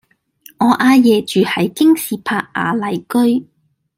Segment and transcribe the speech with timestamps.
[0.57, 3.47] 我阿爺住喺京士柏雅麗居